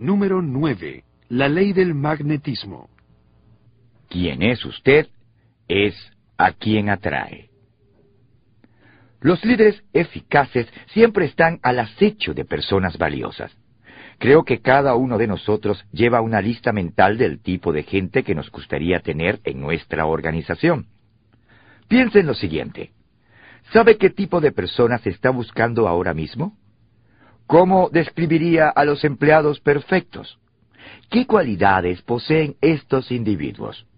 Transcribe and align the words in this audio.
Número 0.00 0.40
9. 0.40 1.04
La 1.28 1.46
ley 1.46 1.74
del 1.74 1.92
magnetismo. 1.94 2.88
Quien 4.08 4.40
es 4.40 4.64
usted 4.64 5.08
es 5.68 5.94
a 6.38 6.52
quien 6.52 6.88
atrae. 6.88 7.50
Los 9.20 9.44
líderes 9.44 9.84
eficaces 9.92 10.66
siempre 10.94 11.26
están 11.26 11.60
al 11.62 11.80
acecho 11.80 12.32
de 12.32 12.46
personas 12.46 12.96
valiosas. 12.96 13.54
Creo 14.16 14.42
que 14.42 14.62
cada 14.62 14.94
uno 14.94 15.18
de 15.18 15.26
nosotros 15.26 15.84
lleva 15.92 16.22
una 16.22 16.40
lista 16.40 16.72
mental 16.72 17.18
del 17.18 17.42
tipo 17.42 17.70
de 17.70 17.82
gente 17.82 18.22
que 18.22 18.34
nos 18.34 18.50
gustaría 18.50 19.00
tener 19.00 19.40
en 19.44 19.60
nuestra 19.60 20.06
organización. 20.06 20.86
Piensa 21.88 22.20
en 22.20 22.26
lo 22.26 22.32
siguiente. 22.32 22.92
¿Sabe 23.70 23.98
qué 23.98 24.08
tipo 24.08 24.40
de 24.40 24.50
personas 24.50 25.06
está 25.06 25.28
buscando 25.28 25.86
ahora 25.86 26.14
mismo? 26.14 26.56
¿Cómo 27.50 27.90
describiría 27.90 28.68
a 28.68 28.84
los 28.84 29.02
empleados 29.02 29.58
perfectos? 29.58 30.38
¿Qué 31.10 31.26
cualidades 31.26 32.00
poseen 32.00 32.54
estos 32.60 33.10
individuos? 33.10 33.88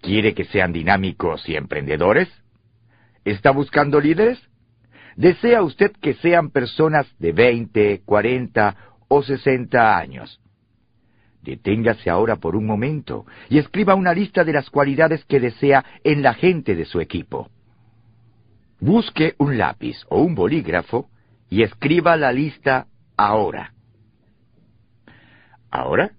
¿Quiere 0.00 0.32
que 0.32 0.46
sean 0.46 0.72
dinámicos 0.72 1.46
y 1.46 1.56
emprendedores? 1.56 2.30
¿Está 3.22 3.50
buscando 3.50 4.00
líderes? 4.00 4.40
¿Desea 5.14 5.60
usted 5.60 5.92
que 6.00 6.14
sean 6.14 6.48
personas 6.48 7.06
de 7.18 7.32
20, 7.32 8.00
40 8.06 8.76
o 9.08 9.22
60 9.22 9.98
años? 9.98 10.40
Deténgase 11.42 12.08
ahora 12.08 12.36
por 12.36 12.56
un 12.56 12.64
momento 12.64 13.26
y 13.50 13.58
escriba 13.58 13.94
una 13.94 14.14
lista 14.14 14.42
de 14.42 14.54
las 14.54 14.70
cualidades 14.70 15.22
que 15.26 15.38
desea 15.38 15.84
en 16.02 16.22
la 16.22 16.32
gente 16.32 16.74
de 16.74 16.86
su 16.86 16.98
equipo. 16.98 17.50
Busque 18.80 19.34
un 19.36 19.58
lápiz 19.58 19.98
o 20.08 20.22
un 20.22 20.34
bolígrafo 20.34 21.10
y 21.48 21.62
escriba 21.62 22.16
la 22.16 22.32
lista 22.32 22.86
ahora. 23.16 23.72
¿Ahora? 25.70 26.12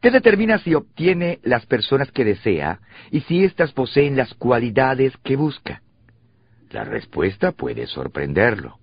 ¿Qué 0.00 0.10
determina 0.10 0.58
si 0.58 0.74
obtiene 0.74 1.40
las 1.42 1.66
personas 1.66 2.12
que 2.12 2.24
desea 2.24 2.80
y 3.10 3.20
si 3.22 3.44
éstas 3.44 3.72
poseen 3.72 4.16
las 4.16 4.32
cualidades 4.34 5.16
que 5.24 5.36
busca? 5.36 5.82
La 6.70 6.84
respuesta 6.84 7.52
puede 7.52 7.86
sorprenderlo. 7.86 8.78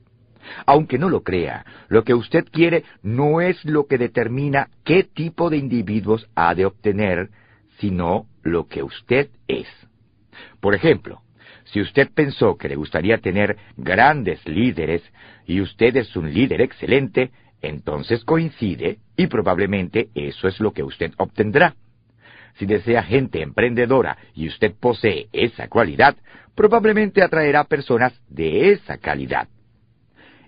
Aunque 0.65 0.97
no 0.97 1.09
lo 1.09 1.23
crea, 1.23 1.65
lo 1.87 2.03
que 2.03 2.13
usted 2.13 2.45
quiere 2.51 2.83
no 3.01 3.41
es 3.41 3.63
lo 3.65 3.87
que 3.87 3.97
determina 3.97 4.69
qué 4.83 5.03
tipo 5.03 5.49
de 5.49 5.57
individuos 5.57 6.29
ha 6.35 6.53
de 6.53 6.65
obtener, 6.65 7.29
sino 7.79 8.27
lo 8.43 8.67
que 8.67 8.83
usted 8.83 9.29
es. 9.47 9.67
Por 10.59 10.75
ejemplo, 10.75 11.21
si 11.75 11.81
usted 11.81 12.09
pensó 12.15 12.55
que 12.55 12.69
le 12.69 12.77
gustaría 12.77 13.17
tener 13.17 13.57
grandes 13.75 14.39
líderes 14.47 15.03
y 15.45 15.59
usted 15.59 15.93
es 15.97 16.15
un 16.15 16.33
líder 16.33 16.61
excelente, 16.61 17.31
entonces 17.61 18.23
coincide 18.23 18.99
y 19.17 19.27
probablemente 19.27 20.07
eso 20.15 20.47
es 20.47 20.61
lo 20.61 20.71
que 20.71 20.83
usted 20.83 21.11
obtendrá. 21.17 21.75
Si 22.53 22.65
desea 22.65 23.03
gente 23.03 23.41
emprendedora 23.41 24.17
y 24.33 24.47
usted 24.47 24.73
posee 24.79 25.27
esa 25.33 25.67
cualidad, 25.67 26.15
probablemente 26.55 27.21
atraerá 27.21 27.65
personas 27.65 28.13
de 28.29 28.71
esa 28.71 28.97
calidad. 28.97 29.49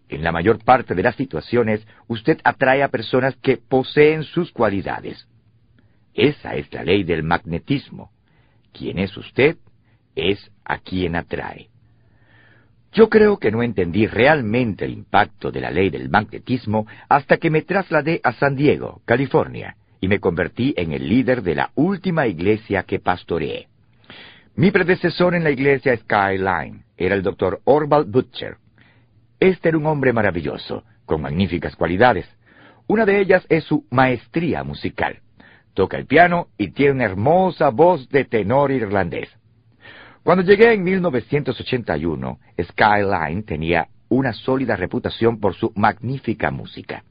En 0.08 0.24
la 0.24 0.32
mayor 0.32 0.64
parte 0.64 0.96
de 0.96 1.04
las 1.04 1.18
situaciones, 1.18 1.86
usted 2.08 2.40
atrae 2.46 2.84
a 2.84 2.88
personas 2.88 3.36
que 3.36 3.58
poseen 3.58 4.24
sus 4.24 4.54
cualidades. 4.54 5.28
Esa 6.14 6.56
es 6.56 6.72
la 6.72 6.86
ley 6.86 7.04
del 7.04 7.24
magnetismo. 7.24 8.12
¿Quién 8.72 8.98
es 8.98 9.18
usted? 9.18 9.58
Es 10.18 10.52
a 10.66 10.80
quien 10.80 11.16
atrae. 11.16 11.70
Yo 12.94 13.10
creo 13.10 13.38
que 13.38 13.52
no 13.52 13.62
entendí 13.62 14.08
realmente 14.08 14.86
el 14.86 14.94
impacto 14.94 15.52
de 15.52 15.62
la 15.62 15.70
ley 15.70 15.90
del 15.90 16.10
magnetismo 16.10 16.88
hasta 17.10 17.38
que 17.38 17.50
me 17.50 17.62
trasladé 17.62 18.20
a 18.24 18.34
San 18.34 18.56
Diego, 18.56 19.02
California, 19.06 19.76
y 20.02 20.08
me 20.08 20.20
convertí 20.20 20.74
en 20.78 20.94
el 20.94 21.08
líder 21.08 21.44
de 21.44 21.56
la 21.56 21.72
última 21.76 22.28
iglesia 22.28 22.84
que 22.84 23.00
pastoreé. 23.00 23.68
Mi 24.56 24.72
predecesor 24.72 25.36
en 25.36 25.44
la 25.44 25.52
iglesia 25.52 25.96
Skyline 25.96 26.84
era 26.98 27.14
el 27.14 27.22
doctor 27.22 27.62
Orval 27.66 28.06
Butcher. 28.06 28.58
Este 29.40 29.70
era 29.70 29.78
un 29.78 29.86
hombre 29.86 30.14
maravilloso, 30.14 30.84
con 31.06 31.22
magníficas 31.22 31.76
cualidades. 31.76 32.28
Una 32.88 33.06
de 33.06 33.20
ellas 33.20 33.46
es 33.50 33.64
su 33.66 33.86
maestría 33.92 34.64
musical. 34.64 35.20
Toca 35.76 35.98
el 35.98 36.08
piano 36.08 36.48
y 36.58 36.70
tiene 36.70 36.94
una 36.94 37.06
hermosa 37.06 37.70
voz 37.70 38.10
de 38.10 38.26
tenor 38.26 38.72
irlandés. 38.72 39.30
Cuando 40.28 40.44
llegué 40.44 40.74
en 40.74 40.84
1981, 40.84 42.40
Skyline 42.62 43.44
tenía 43.44 43.88
una 44.10 44.34
sólida 44.34 44.76
reputación 44.76 45.40
por 45.40 45.56
su 45.56 45.72
magnífica 45.74 46.52
música. 46.52 47.06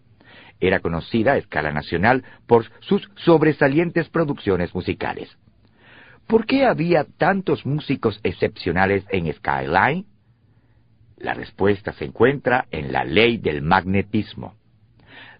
Era 0.60 0.81
conocida 0.81 1.32
a 1.32 1.38
escala 1.38 1.72
nacional 1.72 2.25
por 2.47 2.66
sus 2.81 3.10
sobresalientes 3.15 4.10
producciones 4.10 4.75
musicales. 4.75 5.34
¿Por 6.26 6.44
qué 6.44 6.66
había 6.66 7.06
tantos 7.16 7.65
músicos 7.65 8.21
excepcionales 8.22 9.06
en 9.09 9.32
Skyline? 9.32 10.05
La 11.16 11.32
respuesta 11.32 11.94
se 11.94 12.05
encuentra 12.05 12.66
en 12.71 12.93
la 12.93 13.05
ley 13.05 13.38
del 13.38 13.62
magnetismo. 13.62 14.56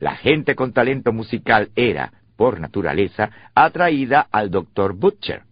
La 0.01 0.17
gente 0.17 0.55
con 0.55 0.73
talento 0.73 1.13
musical 1.13 1.69
era, 1.77 2.11
por 2.37 2.59
naturaleza, 2.59 3.29
atraída 3.55 4.29
al 4.33 4.51
Dr. 4.51 4.95
Butcher. 4.95 5.46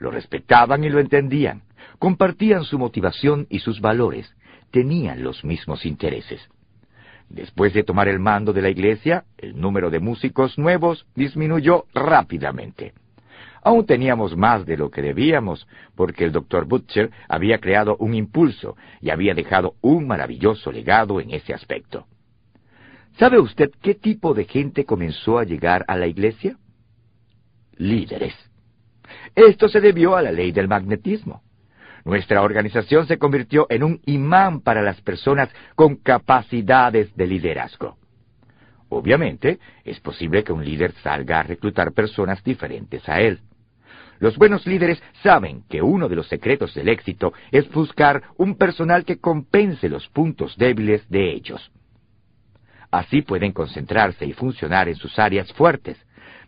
Lo 0.00 0.10
respetaban 0.10 0.82
y 0.82 0.88
lo 0.88 0.98
entendían, 0.98 1.62
compartían 1.98 2.64
su 2.64 2.78
motivación 2.78 3.46
y 3.50 3.58
sus 3.60 3.80
valores, 3.80 4.34
tenían 4.70 5.22
los 5.22 5.44
mismos 5.44 5.84
intereses. 5.84 6.40
Después 7.28 7.74
de 7.74 7.84
tomar 7.84 8.08
el 8.08 8.18
mando 8.18 8.54
de 8.54 8.62
la 8.62 8.70
iglesia, 8.70 9.24
el 9.36 9.60
número 9.60 9.90
de 9.90 10.00
músicos 10.00 10.58
nuevos 10.58 11.06
disminuyó 11.14 11.84
rápidamente. 11.94 12.94
Aún 13.62 13.84
teníamos 13.84 14.36
más 14.36 14.64
de 14.64 14.78
lo 14.78 14.90
que 14.90 15.02
debíamos, 15.02 15.68
porque 15.94 16.24
el 16.24 16.32
doctor 16.32 16.64
Butcher 16.64 17.10
había 17.28 17.58
creado 17.58 17.96
un 17.98 18.14
impulso 18.14 18.76
y 19.02 19.10
había 19.10 19.34
dejado 19.34 19.74
un 19.82 20.06
maravilloso 20.06 20.72
legado 20.72 21.20
en 21.20 21.30
ese 21.32 21.52
aspecto. 21.52 22.06
¿Sabe 23.18 23.38
usted 23.38 23.70
qué 23.82 23.94
tipo 23.94 24.32
de 24.32 24.46
gente 24.46 24.86
comenzó 24.86 25.38
a 25.38 25.44
llegar 25.44 25.84
a 25.88 25.96
la 25.98 26.06
iglesia? 26.06 26.56
Líderes. 27.76 28.49
Esto 29.34 29.68
se 29.68 29.80
debió 29.80 30.16
a 30.16 30.22
la 30.22 30.32
ley 30.32 30.52
del 30.52 30.68
magnetismo. 30.68 31.42
Nuestra 32.04 32.42
organización 32.42 33.06
se 33.06 33.18
convirtió 33.18 33.66
en 33.68 33.82
un 33.82 34.00
imán 34.06 34.60
para 34.60 34.82
las 34.82 35.00
personas 35.02 35.50
con 35.74 35.96
capacidades 35.96 37.14
de 37.14 37.26
liderazgo. 37.26 37.98
Obviamente, 38.88 39.60
es 39.84 40.00
posible 40.00 40.42
que 40.42 40.52
un 40.52 40.64
líder 40.64 40.92
salga 41.02 41.40
a 41.40 41.44
reclutar 41.44 41.92
personas 41.92 42.42
diferentes 42.42 43.08
a 43.08 43.20
él. 43.20 43.40
Los 44.18 44.36
buenos 44.36 44.66
líderes 44.66 45.02
saben 45.22 45.62
que 45.68 45.80
uno 45.80 46.08
de 46.08 46.16
los 46.16 46.28
secretos 46.28 46.74
del 46.74 46.88
éxito 46.88 47.32
es 47.52 47.70
buscar 47.70 48.22
un 48.36 48.56
personal 48.56 49.04
que 49.04 49.18
compense 49.18 49.88
los 49.88 50.08
puntos 50.08 50.56
débiles 50.58 51.08
de 51.08 51.32
ellos. 51.32 51.70
Así 52.90 53.22
pueden 53.22 53.52
concentrarse 53.52 54.26
y 54.26 54.32
funcionar 54.32 54.88
en 54.88 54.96
sus 54.96 55.18
áreas 55.18 55.52
fuertes, 55.52 55.96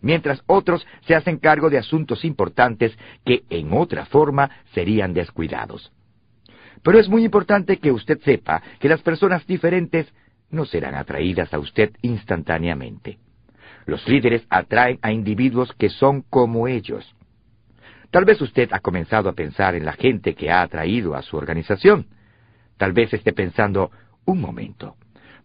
mientras 0.03 0.43
otros 0.45 0.85
se 1.07 1.15
hacen 1.15 1.37
cargo 1.37 1.71
de 1.71 1.79
asuntos 1.79 2.23
importantes 2.23 2.95
que 3.25 3.43
en 3.49 3.73
otra 3.73 4.05
forma 4.05 4.51
serían 4.73 5.13
descuidados. 5.13 5.91
Pero 6.83 6.99
es 6.99 7.09
muy 7.09 7.23
importante 7.23 7.77
que 7.77 7.91
usted 7.91 8.19
sepa 8.21 8.61
que 8.79 8.89
las 8.89 9.01
personas 9.01 9.47
diferentes 9.47 10.13
no 10.51 10.65
serán 10.65 10.93
atraídas 10.93 11.51
a 11.53 11.59
usted 11.59 11.91
instantáneamente. 12.01 13.17
Los 13.85 14.07
líderes 14.07 14.45
atraen 14.49 14.99
a 15.01 15.11
individuos 15.11 15.73
que 15.73 15.89
son 15.89 16.21
como 16.21 16.67
ellos. 16.67 17.15
Tal 18.11 18.25
vez 18.25 18.39
usted 18.41 18.69
ha 18.71 18.79
comenzado 18.79 19.29
a 19.29 19.33
pensar 19.33 19.73
en 19.73 19.85
la 19.85 19.93
gente 19.93 20.35
que 20.35 20.51
ha 20.51 20.61
atraído 20.61 21.15
a 21.15 21.21
su 21.23 21.37
organización. 21.37 22.07
Tal 22.77 22.91
vez 22.91 23.13
esté 23.13 23.33
pensando, 23.33 23.89
un 24.25 24.39
momento, 24.39 24.95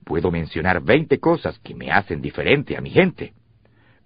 puedo 0.04 0.30
mencionar 0.30 0.82
veinte 0.82 1.18
cosas 1.18 1.58
que 1.60 1.74
me 1.74 1.90
hacen 1.90 2.20
diferente 2.20 2.76
a 2.76 2.80
mi 2.80 2.90
gente. 2.90 3.32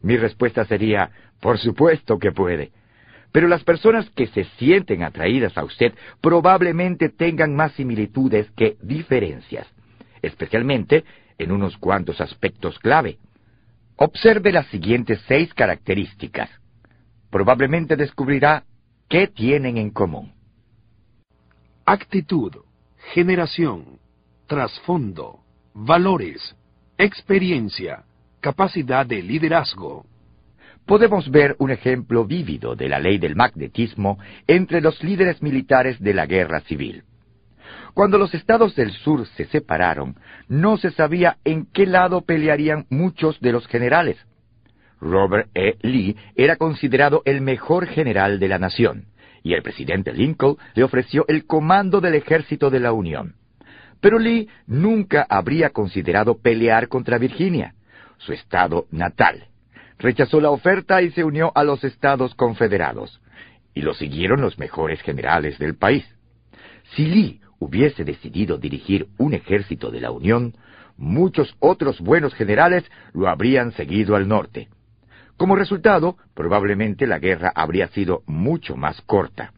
Mi 0.03 0.17
respuesta 0.17 0.65
sería, 0.65 1.11
por 1.41 1.59
supuesto 1.59 2.19
que 2.19 2.33
puede. 2.33 2.73
Pero 3.31 3.49
las 3.49 3.65
personas 3.65 4.11
que 4.11 4.27
se 4.27 4.45
sienten 4.59 5.03
atraídas 5.03 5.57
a 5.57 5.65
usted 5.65 5.95
probablemente 6.21 7.09
tengan 7.09 7.57
más 7.57 7.73
similitudes 7.73 8.51
que 8.57 8.77
diferencias, 8.83 9.67
especialmente 10.21 11.05
en 11.39 11.53
unos 11.53 11.79
cuantos 11.79 12.21
aspectos 12.21 12.79
clave. 12.79 13.19
Observe 13.97 14.53
las 14.53 14.67
siguientes 14.67 15.21
seis 15.27 15.55
características. 15.55 16.51
Probablemente 17.31 17.97
descubrirá 17.97 18.65
qué 19.09 19.29
tienen 19.29 19.79
en 19.79 19.91
común. 19.91 20.33
Actitud, 21.87 22.53
generación, 23.15 23.99
trasfondo, 24.47 25.41
valores, 25.75 26.55
experiencia, 26.99 28.05
capacidad 28.43 29.07
de 29.07 29.23
liderazgo. 29.23 30.05
Podemos 30.85 31.31
ver 31.31 31.55
un 31.59 31.71
ejemplo 31.71 32.27
vívido 32.27 32.75
de 32.75 32.89
la 32.89 32.99
ley 32.99 33.17
del 33.17 33.37
magnetismo 33.37 34.19
entre 34.47 34.83
los 34.83 35.03
líderes 35.03 35.41
militares 35.41 35.99
de 36.01 36.13
la 36.13 36.27
guerra 36.27 36.61
civil. 36.61 37.05
Cuando 37.95 38.19
los 38.19 38.35
estados 38.35 38.75
del 38.75 38.91
sur 38.91 39.27
se 39.29 39.47
separaron, 39.47 40.17
no 40.49 40.77
se 40.77 40.91
sabía 40.91 41.39
en 41.45 41.67
qué 41.67 41.87
lado 41.87 42.23
pelearían 42.23 42.85
muchos 42.91 43.41
de 43.41 43.53
los 43.53 43.67
generales. 43.69 44.19
Robert 45.01 45.49
E. 45.55 45.77
Lee 45.83 46.17
era 46.35 46.57
considerado 46.57 47.23
el 47.25 47.41
mejor 47.43 47.87
general 47.87 48.41
de 48.41 48.49
la 48.49 48.59
nación, 48.59 49.07
y 49.45 49.55
el 49.55 49.63
presidente 49.63 50.13
Lincoln 50.13 50.57
le 50.75 50.83
ofreció 50.83 51.25
el 51.29 51.47
comando 51.47 52.01
del 52.01 52.15
ejército 52.15 52.71
de 52.71 52.81
la 52.81 52.93
Unión. 52.93 53.35
Pero 54.01 54.19
Lee 54.19 54.49
nunca 54.67 55.27
habría 55.29 55.71
considerado 55.71 56.39
pelear 56.39 56.89
contra 56.89 57.19
Virginia, 57.19 57.75
su 58.25 58.33
estado 58.33 58.87
natal. 58.91 59.47
Rechazó 59.99 60.41
la 60.41 60.51
oferta 60.51 61.03
y 61.03 61.11
se 61.13 61.25
unió 61.25 61.53
a 61.55 61.65
los 61.65 61.85
estados 61.85 62.35
confederados, 62.35 63.21
y 63.75 63.83
lo 63.83 63.95
siguieron 63.95 64.41
los 64.41 64.59
mejores 64.59 65.01
generales 65.03 65.59
del 65.59 65.77
país. 65.77 66.05
Si 66.95 67.07
Lee 67.07 67.41
hubiese 67.59 68.05
decidido 68.05 68.59
dirigir 68.59 69.07
un 69.19 69.35
ejército 69.35 69.91
de 69.91 70.01
la 70.01 70.11
Unión, 70.11 70.55
muchos 70.97 71.55
otros 71.61 72.01
buenos 72.01 72.35
generales 72.35 72.85
lo 73.13 73.29
habrían 73.29 73.73
seguido 73.73 74.17
al 74.17 74.29
norte. 74.29 74.69
Como 75.37 75.57
resultado, 75.57 76.17
probablemente 76.35 77.07
la 77.07 77.19
guerra 77.19 77.53
habría 77.55 77.89
sido 77.89 78.23
mucho 78.27 78.77
más 78.77 79.01
corta. 79.03 79.53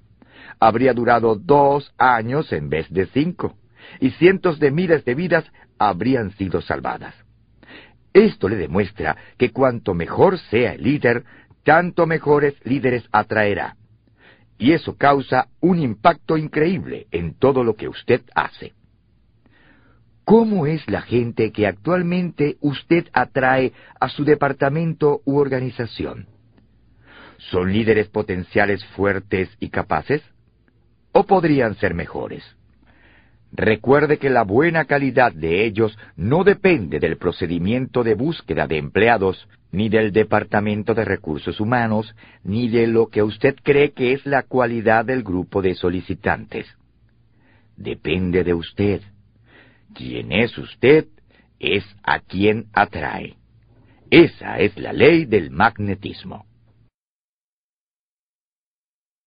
Habría 0.61 0.93
durado 0.93 1.35
dos 1.35 1.93
años 1.99 2.53
en 2.53 2.69
vez 2.69 2.89
de 2.91 3.07
cinco, 3.07 3.57
y 4.01 4.11
cientos 4.11 4.59
de 4.61 4.71
miles 4.71 5.05
de 5.05 5.15
vidas 5.15 5.45
habrían 5.79 6.31
sido 6.33 6.61
salvadas. 6.61 7.24
Esto 8.15 8.49
le 8.49 8.57
demuestra 8.57 9.17
que 9.37 9.51
cuanto 9.51 9.93
mejor 9.93 10.39
sea 10.39 10.73
el 10.73 10.83
líder, 10.83 11.25
tanto 11.63 12.07
mejores 12.07 12.55
líderes 12.65 13.05
atraerá 13.13 13.77
y 14.59 14.73
eso 14.73 14.97
causa 14.97 15.49
un 15.61 15.79
impacto 15.79 16.37
increíble 16.37 17.07
en 17.11 17.35
todo 17.35 17.65
lo 17.65 17.75
que 17.75 17.89
usted 17.89 18.23
hace. 18.35 18.73
¿Cómo 20.25 20.67
es 20.67 20.89
la 20.89 21.03
gente 21.03 21.53
que 21.53 21.67
actualmente 21.67 22.57
usted 22.61 23.09
atrae 23.13 23.73
a 24.01 24.09
su 24.09 24.25
departamento 24.25 25.21
u 25.27 25.37
organización? 25.37 26.29
¿Son 27.37 27.71
líderes 27.71 28.09
potenciales 28.09 28.85
fuertes 28.97 29.51
y 29.61 29.69
capaces? 29.69 30.23
¿O 31.13 31.25
podrían 31.25 31.75
ser 31.77 31.93
mejores? 31.93 32.43
Recuerde 33.57 34.19
que 34.19 34.31
la 34.31 34.43
buena 34.43 34.85
calidad 34.85 35.33
de 35.33 35.65
ellos 35.65 35.97
no 36.17 36.43
depende 36.43 36.99
del 36.99 37.19
procedimiento 37.19 38.03
de 38.03 38.15
búsqueda 38.15 38.67
de 38.67 38.79
empleados, 38.79 39.49
ni 39.71 39.89
del 39.89 40.11
Departamento 40.11 40.93
de 40.93 41.05
Recursos 41.05 41.61
Humanos, 41.61 42.17
ni 42.43 42.69
de 42.69 42.89
lo 42.89 43.07
que 43.07 43.23
usted 43.23 43.55
cree 43.63 43.93
que 43.93 44.13
es 44.13 44.27
la 44.27 44.43
cualidad 44.43 45.05
del 45.05 45.23
grupo 45.23 45.63
de 45.63 45.77
solicitantes. 45.77 46.67
Depende 47.77 48.43
de 48.43 48.55
usted. 48.55 49.03
Quien 49.95 50.33
es 50.33 50.59
usted 50.59 51.07
es 51.61 51.85
a 52.03 52.19
quien 52.19 52.67
atrae. 52.73 53.37
Esa 54.11 54.59
es 54.59 54.77
la 54.77 54.93
ley 54.93 55.27
del 55.27 55.53
magnetismo. 55.53 56.45